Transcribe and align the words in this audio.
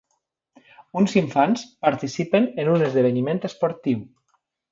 Uns 1.01 1.13
infants 1.21 1.65
participant 1.87 2.49
en 2.63 2.73
un 2.77 2.87
esdeveniment 2.87 3.45
esportiu. 3.51 4.01